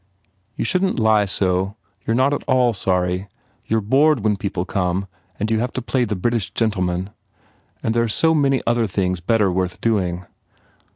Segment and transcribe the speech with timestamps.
[0.55, 1.75] "You shouldn t lie so.
[2.07, 3.27] You re not at all sorry.
[3.67, 5.05] You re bored when people come
[5.39, 7.11] and you have to play the British gentleman.
[7.83, 10.25] And there are so many other things better worth doing."